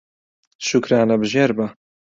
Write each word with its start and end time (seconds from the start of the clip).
شوکرانەبژێر 0.67 1.49
بە 1.57 1.67